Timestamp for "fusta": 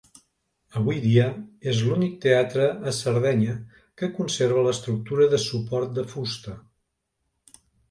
6.17-6.59